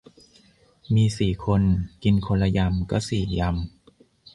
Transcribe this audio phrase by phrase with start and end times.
[0.93, 1.61] มีสี่คน
[2.03, 3.53] กินคนละยำก็สี่ยำ